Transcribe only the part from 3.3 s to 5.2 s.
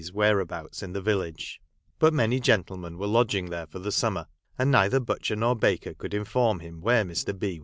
there for the summer, and neither